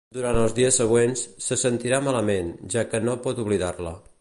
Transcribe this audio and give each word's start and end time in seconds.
Durant 0.17 0.37
els 0.43 0.53
dies 0.59 0.79
següents, 0.81 1.21
se 1.49 1.59
sentirà 1.65 1.99
malament, 2.07 2.51
ja 2.77 2.87
que 2.95 3.05
no 3.07 3.19
pot 3.29 3.43
oblidar-la. 3.45 3.95